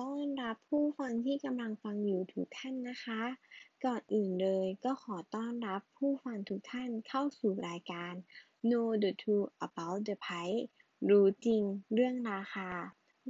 [0.00, 3.22] ต้อนรับผู้ฟังที่กำลังฟังอยู่ทุกท่านนะคะ
[3.84, 8.12] ก่อนอื่นเลยก็ขอต้อนรับผู้ฟังทุกท่านเข้าสู่รายการ
[8.68, 10.62] Know the Truth About the Price
[11.10, 11.62] รู้จริง
[11.94, 12.70] เรื่องราคา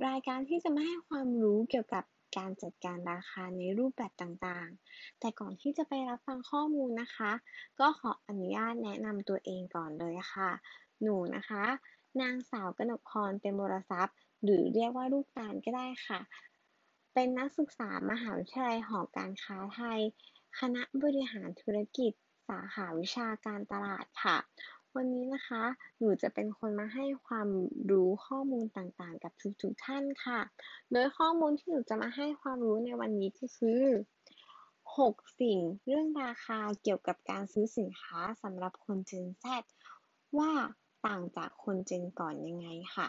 [0.07, 2.05] รายการที่จะมาให้ความรู้เกี่ยวกับ
[2.37, 7.33] การจัดการราคาในรูปแบบต่างๆ แต่ก่อนที่จะไปรับฟังข้อมูลนะคะ
[7.81, 10.51] ก็ขออนุญาตแนะนำตัวเองก่อนเลยค่ะ
[11.03, 11.65] หนูนะคะ
[12.21, 16.21] นางสาวกนกพรเต็มรทรัพย์ หรือเรียกว่าลูกตาลก็ได้ค่ะ
[17.19, 20.01] เป็นนักศึกษามหาวิทยาลัยหอการค้าไทย
[20.59, 22.13] คณะบริหารธุรกิจ
[22.49, 24.37] สาขาวิชาการตลาดค่ะ
[24.97, 25.63] วันนี้นะคะ
[25.99, 27.49] หนูจะเป็นคนมาให้ความ
[27.91, 30.41] รู้ข้อมูลต่างๆ กับทุกๆท่านค่ะ
[30.93, 33.83] โดยข้อมูลที่หนูจะมาให้ความรู้ในวันนี้ก็คือ
[34.97, 39.45] 6 สิ่งเรื่องราคาเกี่ยวกับการซื้อสินค้าสำหรับคน Gen Z
[40.39, 40.53] ว่า
[41.07, 43.09] ต่างจากคน Gen ก่อนยังไงค่ะ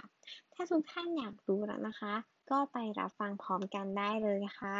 [0.54, 2.16] ถ้าทุกท่านอยากรู้แล้วนะคะ
[2.52, 4.80] ก็ไปรับฟังพร้อมกันได้เลยค่ะ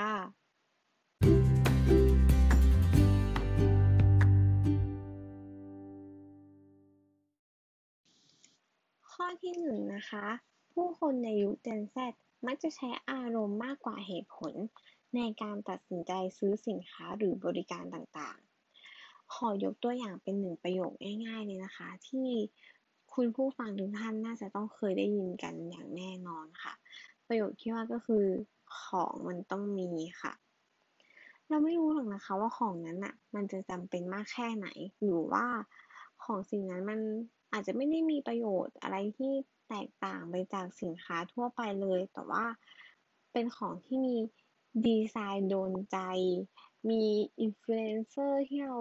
[9.12, 10.26] ข้อที่หนึ่งนะคะ
[10.74, 11.98] ผู้คนในยุค Gen Z
[12.46, 14.54] มักจะใช้อารมณ์มากกว่าเหตุผล
[15.16, 20.92] ในการตัดสินใจซื้อสินค้าหรือบริการต่างๆ ขอยกตัวอย่างเป็นหนึ่งประโยค
[21.26, 22.30] ง่ายๆเลยนะคะ ที่
[23.14, 26.74] คุณผู้ฟังทุกท่านน่าจะต้องเคยได้ยินกันอย่างแน่นอนค่ะ
[27.28, 28.26] ประโยคที่ว่าก็คือ
[28.82, 29.90] ของมันต้องมี
[30.22, 30.34] ค่ะ
[31.48, 34.68] เราไม่รู้หรอกนะคะว่าของนั้นน่ะมันจะจำเป็นมากแค่ไหน
[35.02, 35.46] หรือว่า
[36.24, 37.00] ของสิ่งนั้นมัน
[37.52, 39.32] อาจจะไม่ได้มีประโยชน์อะไรที่
[39.70, 42.46] แตกต่างไปจากสินค้าทั่วไปเลย แต่ว่า
[43.32, 44.16] เป็นของที่มี
[44.86, 45.98] ดีไซน์โดนใจ
[46.90, 47.04] มี
[47.40, 48.80] อินฟลูเอนเซอร์ที่เรา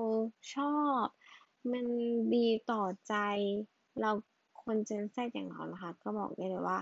[0.54, 1.04] ชอบ
[1.72, 1.86] มัน
[2.34, 3.14] ดีต่อใจ
[4.00, 4.10] เรา
[4.62, 6.78] คน Gen Z อย่างเรานะคะ ก็บอกได้เลยว่า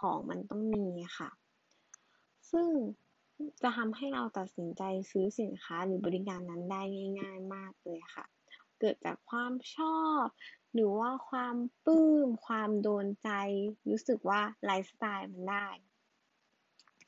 [0.00, 0.86] ของมันต้องมี
[1.18, 1.30] ค่ะ
[2.50, 2.68] ซึ่ง
[3.62, 6.82] จะทำให้เราตัดสินใจซื้อสินค้าหรือบริการนั้นได้
[7.20, 8.24] ง่าย ๆ มากเลยค่ะ
[8.80, 10.24] เกิดจากความชอบ
[10.72, 11.56] หรือว่าความ
[11.86, 13.30] ปลื้ม ความโดนใจ
[13.90, 15.66] รู้สึกว่าไลฟ์สไตล์มันได้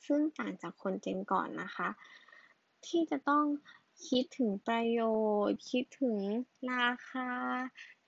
[0.07, 1.89] ซึ่งต่างจากคน Gen ก่อนนะคะ
[2.87, 3.45] ที่จะต้อง
[4.09, 5.01] คิดถึงประโย
[5.49, 6.17] ชน์ คิดถึง
[6.73, 7.29] ราคา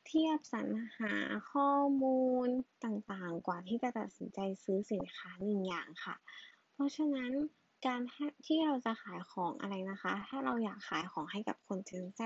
[0.07, 1.15] เทียบสรรหา
[1.51, 1.71] ข้อ
[2.03, 2.49] มูล
[2.85, 6.17] ต่างๆ กว่าที่จะตัดสินใจซื้อสินค้าหนึ่งอย่างค่ะ
[6.73, 7.31] เพราะฉะนั้น
[7.87, 8.01] การ
[8.47, 12.21] ที่เราจะขายของอะไรนะคะ ถ้าเราอยากขายของให้กับคน Gen Z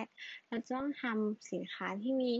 [0.48, 2.32] เราจะต้องทำสินค้าที่มี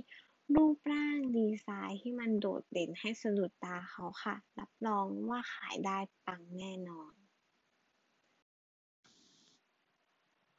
[0.55, 7.13] รูปร่างดีไซน์ที่มันโดดเด่นให้สะดุดตาเขาค่ะ รับรองว่าขายได้ปังแน่นอน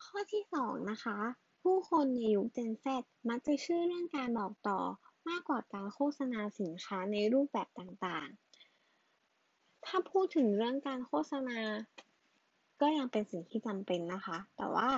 [0.03, 1.17] ข้อที่สองนะคะ
[1.61, 2.85] ผู้คนในยุค Gen Z
[3.29, 4.79] มักจะเชื่อเรื่องการบอกต่อ
[5.27, 11.59] มากกว่าการโฆษณาสินค้าในรูปแบบต่างๆ ถ้าพูดถึงเรื่องการโฆษณา
[12.81, 14.89] ก็ยังเป็นสิ่งที่จำเป็นนะคะ แต่ว่า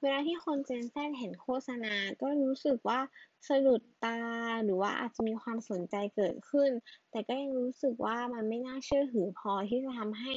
[0.00, 3.00] เวลาที่คน Gen Z เห็นโฆษณา ก็รู้สึกว่า
[3.48, 4.18] สะดุดตา
[4.64, 6.70] หรือว่าอาจจะมีความสนใจเกิดขึ้น
[7.10, 10.34] แต่ก็ยังรู้สึกว่ามันไม่น่าเชื่อถือพอที่จะทำให้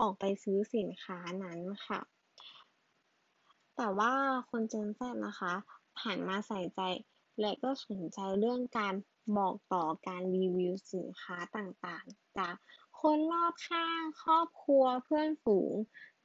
[0.00, 2.00] ออกไปซื้อสินค้านั้นค่ะ
[3.76, 4.12] แต่ว่า
[4.50, 5.54] คน Gen Z นะคะ
[6.04, 6.80] หันมาใส่ใจ
[7.40, 8.94] และก็สนใจเรื่องการ
[9.36, 12.54] บอกต่อการรีวิวสินค้าต่างๆ จาก
[13.00, 15.72] คนรอบข้างครอบครัวเพื่อนฝูง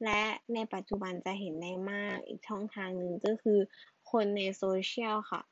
[0.04, 0.22] และ
[0.54, 3.58] ในปัจจุบันจะเห็นได้มากอีกช่องทางหนึ่งก็คือ
[4.10, 5.42] คนในโซเชียลค่ะ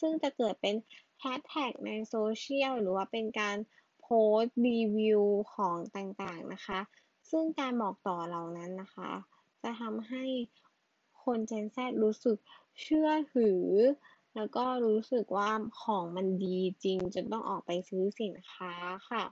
[0.00, 0.74] ซึ่งจะเกิดเป็น
[1.20, 3.56] แฮชแท็กในโซเชียลหรือว่าเป็นการ
[4.00, 5.22] โพสต์รีวิว
[5.54, 6.80] ของต่างๆนะคะ
[7.30, 9.10] ซึ่งการบอกต่อเหล่านั้นนะคะ
[9.62, 10.24] จะทำให้
[11.24, 12.36] คน Gen Z รู้สึก
[12.82, 13.62] เชื่อถือ
[14.34, 15.50] แล้วก็รู้สึกว่า
[15.82, 18.72] ของมันดีจริงจนต้องออกไปซื้อสินค้า
[19.10, 19.24] ค่ะ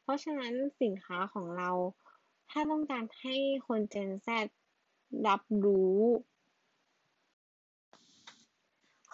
[0.00, 0.52] เพราะฉะนั้น
[0.82, 1.70] สินค้าของเรา
[2.50, 4.28] ถ้าต้องการให้คน Gen Z
[5.26, 5.98] รับรู้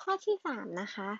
[0.00, 1.10] ข้อที่สามนะคะ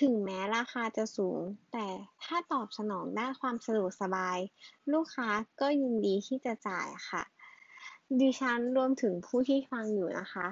[0.00, 1.40] ถึงแม้ราคาจะสูง
[1.72, 1.86] แต่
[2.24, 4.38] ถ้าตอบสนองด้านความสะดวกสบาย
[4.92, 5.28] ลูกค้า
[5.60, 7.22] ก็ยินดีที่จะจ่ายค่ะ
[8.20, 10.46] ดิฉันรวมถึงผู้ที่ฟังอยู่นะคะ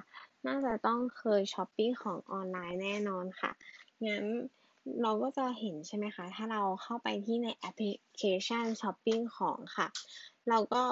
[0.46, 3.50] น่าจะต้องเคยช้อปปิ้งของออนไลน์แน่นอนค่ะ
[4.06, 4.25] งั้น
[5.02, 9.87] เราก็จะเห็นใช่ไหมคะ ถ้าเราเข้าไปที่ในแอปพลิเคชันช้อปปิ้งของค่ะ
[10.49, 10.82] เราก็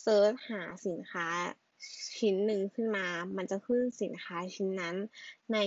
[0.00, 1.26] search หาสินค้า
[2.18, 3.06] ชิ้นหนึ่งขึ้นมา
[3.36, 4.96] มันจะขึ้นสินค้าชิ้นนั้น
[5.52, 5.58] ใน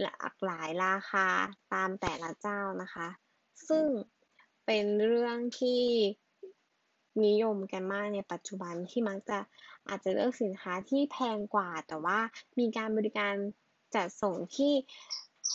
[0.00, 1.26] หลากหลายราคา
[1.72, 3.08] ตามแต่ละเจ้านะคะ
[3.68, 3.86] ซึ่ง
[4.66, 5.82] เป็นเรื่องที่
[7.24, 9.38] นิยมกันมากในปัจจุบันที่มักจะ
[9.88, 12.18] อาจจะเลือกสินค้าที่แพงกว่า แต่ว่า
[12.58, 13.34] มีการบริการ
[13.94, 14.72] จัดส่งที่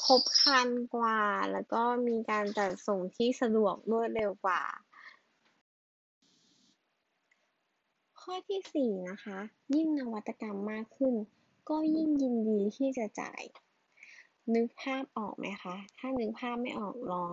[0.06, 1.22] ครบครันกว่า
[1.52, 4.62] แล้วก็มีการจัดส่งที่สะดวกรวดเร็วกว่า
[8.20, 9.40] ขข้อที่สี่นะคะ
[9.76, 11.14] ยิ่งนวัตกรรมมากขึ้น
[11.70, 13.42] ก็ยิ่งยินดีที่จะจ่าย
[14.56, 17.32] นึกภาพออกไหมคะ ถ้านึกภาพไม่ออกลอง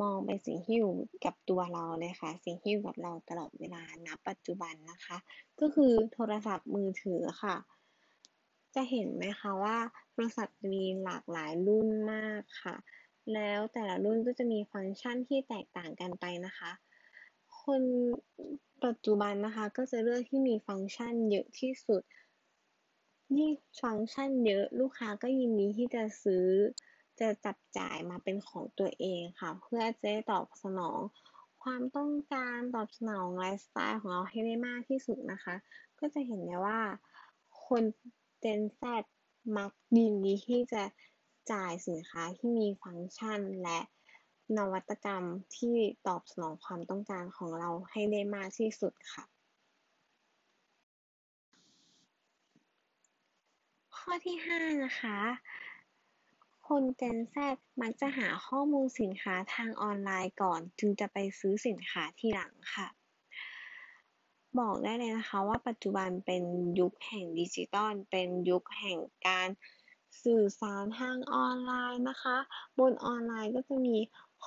[0.00, 0.94] มองไปสิ่งที่อยู่
[1.24, 5.16] กับตัวเราเลยค่ะ สิ่งที่อยู่กับเราตลอดเวลาณปัจจุบันนะคะ
[5.60, 7.56] ก็คือโทรศัพท์มือถือค่ะ
[8.74, 9.78] จะเห็นไหมคะว่า
[10.10, 12.76] โทรศัพท์มีหลากหลายรุ่นมากค่ะ
[13.34, 16.70] แล้วแต่ละรุ่นก็จะมีฟังก์ชันที่แตกต่างกันไปนะคะ
[17.62, 17.82] คน
[18.84, 22.02] ปัจจุบันนะคะก็จะเลือกที่มีฟังก์ชันเยอะที่สุด
[23.38, 23.52] ยิ่ง
[23.82, 26.46] ฟังก์ชันเยอะลูกค้าก็ยินดีที่จะซื้อ
[27.20, 31.00] จะจับจ่ายมาเป็นของตัวเองค่ะ เพื่อจะได้ตอบสนอง
[31.62, 35.54] ความต้องการตอบสนองไลฟ์สไตล์ของเราให้ได้มากที่สุดนะคะ
[35.98, 36.80] ก็จะเห็นได้ว่า
[37.66, 37.84] คน
[38.42, 38.82] Gen Z
[39.56, 40.82] มักยินดีที่จะ
[41.52, 43.80] จ่ายสินค้าที่มีฟังก์ชันและ
[44.56, 45.24] นวัตกรรม
[45.56, 45.76] ที่
[46.06, 49.24] ตอบสนองความต้องการของเราให้ได้มากที่สุดค่ะ
[53.96, 55.18] ข้อที่ห้านะคะ
[56.66, 57.36] คน Gen Z
[57.80, 62.88] มักจะหาข้อมูลสินค้าทางออนไลน์ก่อน จึงจะไปซื้อสินค้าทีหลังค่ะ
[64.58, 66.42] บอกได้เลยนะคะว่าปัจจุบันเป็น
[66.80, 69.48] ยุคแห่งดิจิทัลเป็นยุคแห่งการ
[70.24, 72.36] สื่อสารทางออนไลน์นะคะ
[72.78, 73.96] บนออนไลน์ก็จะมี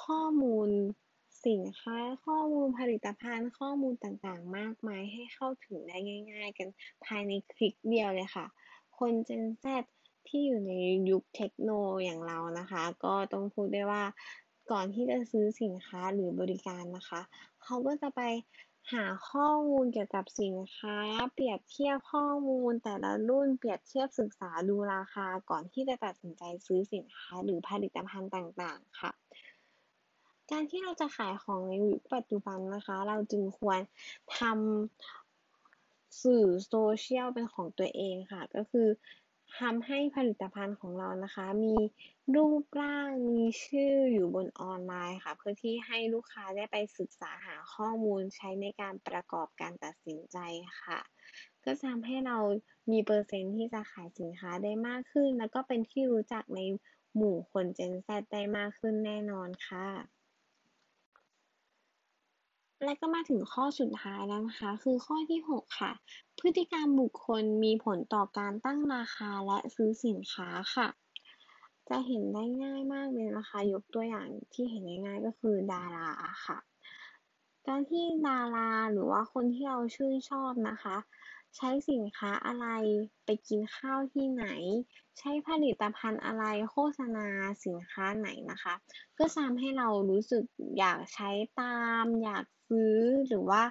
[0.02, 0.70] ข้อมูล
[1.48, 5.98] สินค้า ข้อมูลผลิตภัณฑ์ ข้อมูลต่างๆ มากมายให้เข้าถึงได้
[6.32, 6.68] ง่าย ๆ กัน
[7.06, 8.46] ภายในคลิกเดียวเลยค่ะ
[8.98, 9.66] คน Gen Z
[10.30, 10.74] ที่อยู่ใน
[11.10, 11.70] ยุคเทคโน
[12.04, 14.04] อย่างเรานะคะ ก็ต้องพูดได้ว่า
[14.72, 17.22] ก่อนที่จะซื้อสินค้าหรือบริการนะคะ
[17.64, 18.22] เขาก็จะไป
[18.94, 20.98] หาข้อมูลเกี่ยวกับสินค้า
[21.34, 29.12] เปรียบเทียบข้อมูลแต่ละรุ่นเปรียบเทียบศึกษาดูราคาก่อนที่จะตัดสินใจซื้อสินค้าหรือผลิตภัณฑ์ต่างๆ ค่ะ
[30.52, 33.80] การที่เราจะขายของในยุคปัจจุบันนะคะ เราจึงควร
[34.38, 38.88] ทำสื่อโซเชียลเป็นของตัวเองค่ะ ก็คือ
[39.60, 41.76] ทำให้ผลิตภัณฑ์ของเรานะคะ มี
[42.36, 50.38] รูปร่างมีชื่ออยู่บนออนไลน์ค่ะ เพื่อที่ให้ลูกค้าได้ไปศึกษาหาข้อมูลใช้ในการประกอบการตัดสินใจ
[50.82, 51.00] ค่ะ
[51.66, 52.38] ก็ทำให้เรา
[52.92, 56.60] มีเปอร์เซ็นต์ที่จะขายสินค้าได้มากขึ้น แล้วก็เป็นที่รู้จักใน
[57.16, 59.88] หมู่คน Gen Z ได้มากขึ้นแน่นอนค่ะ
[62.84, 65.92] และก็มาถึงข้อสุดท้ายแล้วนะคะ คือข้อที่หกค่ะ
[66.40, 70.88] พฤติกรรมบุคคลมีผลต่อการตั้งราคาและซื้อสินค้าค่ะ
[71.90, 76.10] จะเห็นได้ง่ายมากเลยนะคะ ยกตัวอย่างที่เห็นง่ายๆก็คือดารา
[76.46, 76.58] ค่ะ
[77.68, 80.98] การที่ดาราหรือว่าคนที่เราชื่นชอบนะคะ
[81.56, 82.68] ใช้สินค้าอะไร
[83.26, 84.46] ไปกินข้าวที่ไหน
[85.18, 87.28] ใช้ผลิตภัณฑ์อะไรโฆษณา
[87.66, 88.74] สินค้าไหนนะคะ
[89.18, 90.44] ก็ทำให้เรารู้สึก
[90.78, 91.30] อยากใช้
[91.62, 92.98] ตาม อยากซื้อ
[93.28, 93.64] หรือว่า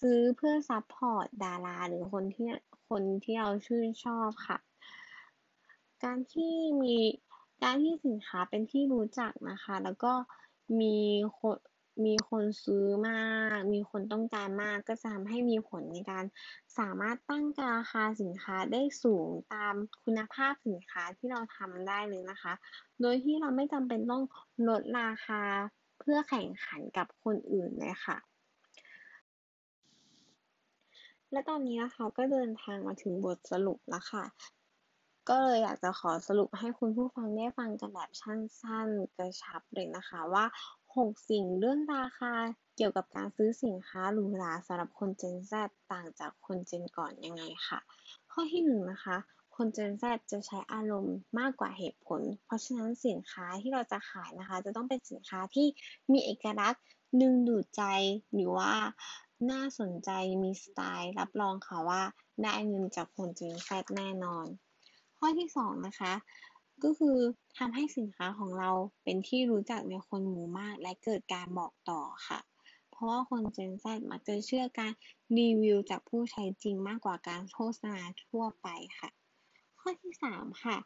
[0.00, 2.48] ซื้อเพื่อ support ดารา หรือคนที่
[2.88, 4.58] คนที่เราชื่นชอบค่ะ
[6.04, 6.96] การที่มี
[7.62, 10.12] การที่สินค้าเป็นที่รู้จักนะคะ แล้วก็
[10.80, 10.96] มี
[11.38, 11.56] คน
[12.04, 13.24] มีคนซื้อมา
[13.56, 16.24] ก มีคนต้องการมาก ก็จะทำให้มีผลในการ
[16.78, 19.74] สามารถตั้งราคาสินค้าได้สูงตาม
[20.04, 22.52] คุณภาพสินค้าที่เราทำได้เลยนะคะ
[23.00, 24.22] โดยที่เราไม่จำเป็นต้อง
[24.68, 25.42] ลดราคา
[25.98, 28.18] เพื่อแข่งขันกับคนอื่นเลยค่ะ
[31.32, 34.24] และตอนนี้นะคะก็เดินทางมาถึงบทสรุปแล้วค่ะ
[35.28, 40.44] ก็เลยอยากจะขอสรุปให้คุณผู้ฟังได้ฟังกันแบบสั้นๆ กระชับเลยนะคะว่า
[40.96, 42.32] 6สิ่งเรื่องราคา
[42.76, 45.52] เกี่ยวกับการซื้อสินค้าหรูหราสำหรับคน Gen Z
[45.92, 47.78] ต่างจากคน Gen ก่อนยังไงค่ะ
[48.32, 49.16] ข้อที่1นะคะ
[49.56, 55.66] คน Gen Z จะใช้อารมณ์มากกว่าเหตุผล เพราะฉะนั้นสินค้าที่เราจะขายนะคะ จะต้องเป็นสินค้าที่
[56.12, 56.82] มีเอกลักษณ์
[57.20, 57.82] ดึงดูดใจ
[58.32, 58.72] หรือว่า
[59.50, 60.10] น่าสนใจ
[60.42, 62.02] มีสไตล์ รับรองค่ะว่า
[62.42, 64.46] ได้เงินจากคน Gen Z แน่นอน
[65.18, 66.12] ข้อที่2นะคะ
[66.84, 67.18] ก็คือ
[67.58, 68.70] ทำให้สินค้าของเรา
[69.04, 72.40] เป็นที่รู้จักในคนหมู่มาก และเกิดการบอกต่อค่ะ
[72.90, 74.92] เพราะว่าคน Gen Z มักจะเชื่อการ
[75.38, 79.10] รีวิวจากผู้ใช้จริงมากกว่าการโฆษณาทั่วไปค่ะ
[79.80, 80.76] ข้อที่ 3 ค่ะ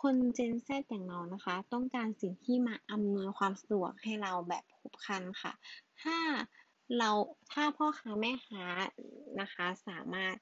[0.00, 5.52] คน Gen Z อย่างเรานะคะ ต้องการสิ่งที่มาอำนวยความสะดวกให้เราแบบครบครันค่ะ
[6.02, 6.16] ถ้า
[6.98, 7.10] เรา
[7.52, 8.64] ถ้าพ่อค้าแม่ค้า
[9.40, 10.34] นะคะสามารถ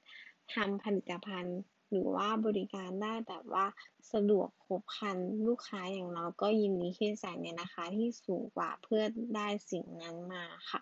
[0.54, 1.58] ทำผลิตภัณฑ์
[1.92, 3.66] หรือว่าบริการได้แบบว่า
[4.12, 9.02] สะดวกครบครันลูกค้าอย่างเราก็ยินดีที่จะจ่ายในราคาที่สูงกว่าเพื่อ
[9.34, 10.80] ได้สิ่งนั้นมาค่ะ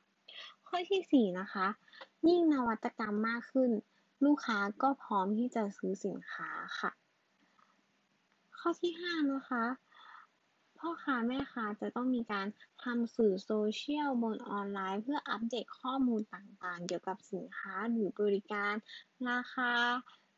[0.67, 1.67] ข้อที่4นะคะ
[2.29, 3.71] ยิ่งนวัตกรรมมากขึ้น
[4.25, 6.50] ลูกค้าก็พร้อมที่จะซื้อสินค้า
[6.81, 6.90] ค่ะ
[8.59, 9.64] ข้อที่5นะคะ
[10.79, 12.47] พ่อค้าแม่ค้าจะต้องมีการ
[12.85, 18.75] ทำสื่อโซเชียลบนออนไลน์ เพื่ออัปเดตข้อมูลต่างๆ เกี่ยวกับสินค้าหรือบริการ
[19.29, 19.71] ราคา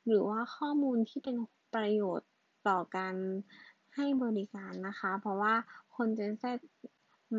[0.06, 1.36] หรือว่าข้อมูลที่เป็น
[1.74, 2.28] ประโยชน์
[2.68, 3.14] ต่อการ
[3.94, 5.54] ให้บริการนะคะ เพราะว่า
[5.96, 6.44] คน Gen Z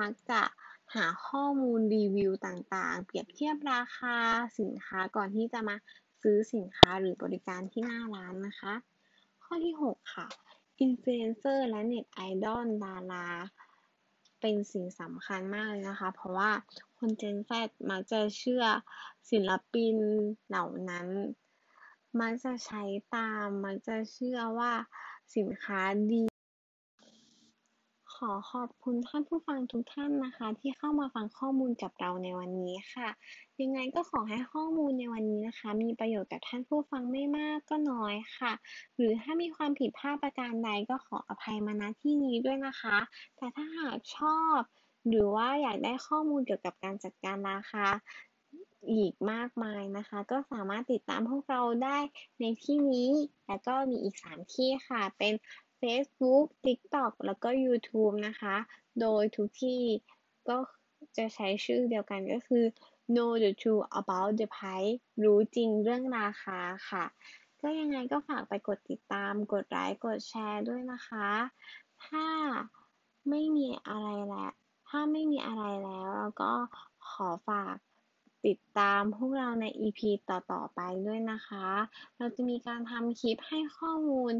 [0.01, 0.41] มักจะ
[0.95, 4.15] หาข้อมูลรีวิวต่างๆ เปรียบเทียบราคา
[4.59, 5.75] สินค้าก่อนที่จะมา
[6.21, 8.73] ซื้อสินค้าหรือบริการที่หน้าร้านนะคะ
[9.43, 10.27] ข้อที่ 6 ค่ะ
[10.79, 13.27] อินฟลูเอนเซอร์และเน็ตไอดอลดารา
[14.41, 16.51] เป็นสิ่งสำคัญมากเลยนะคะ เพราะว่า
[16.97, 17.51] คน Gen Z
[17.89, 18.63] มักจะเชื่อ
[19.31, 19.95] ศิลปิน
[20.47, 21.07] เหล่านั้น
[22.19, 22.83] มักจะใช้
[23.15, 24.73] ตาม มักจะเชื่อว่า
[25.35, 26.23] สินค้าดี
[28.15, 33.09] ขอขอบคุณท่านผู้ฟังทุกท่านนะคะ ที่เข้ามาฟังข้อมูลกับเราในวันนี้ค่ะ
[33.61, 38.53] ยังไงก็ขอให้ข้อมูลในวันนี้นะคะ มีประโยชน์กับท่านผู้ฟังไม่มากก็น้อยค่ะ
[38.95, 42.97] หรือถ้ามีความผิดพลาดประการใดก็ขออภัยมาณที่นี้ด้วยนะคะ
[43.37, 44.59] แต่ถ้าหากชอบ
[45.07, 47.85] หรือว่าอยากได้ข้อมูลเกี่ยวกับการจัดการราคา
[48.91, 51.97] อีกมากมายนะคะ ก็สามารถติดตามพวกเราได้
[52.39, 53.11] ในที่นี้
[53.47, 55.33] แล้วก็มีอีก 3 ที่ค่ะ เป็น
[55.81, 58.55] Facebook TikTok แล้วก็ YouTube นะคะ
[58.99, 59.81] โดยทุกที่
[60.49, 60.57] ก็
[61.17, 62.65] จะใช้ชื่อเดียวกันก็คือ
[63.13, 66.59] Know the truth about the price รู้จริงเรื่องราคา
[66.89, 67.05] ค่ะ
[67.61, 71.29] ก็ยังไงก็ฝากไปกดติดตาม กดไลค์ กดแชร์ด้วยนะคะ
[72.05, 72.27] ถ้า
[73.29, 74.51] ไม่มีอะไรแล้ว
[74.89, 76.53] ถ้าไม่มีอะไรแล้วเราก็
[77.09, 77.75] ขอฝาก
[78.45, 81.67] ติดตามพวกเราใน EP ต่อ ๆ ไปด้วยนะคะ
[82.17, 84.33] เราจะมีการทำคลิปให้ข้อมูล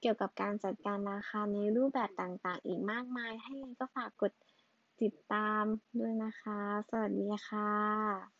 [0.00, 4.32] เกี่ยวกับการจัดการราคาในรูปแบบต่างๆ อีกมากมาย ให้ก็ฝากกด
[5.02, 5.64] ติดตาม
[5.98, 8.37] ด้วยนะคะ สวัสดีค่ะ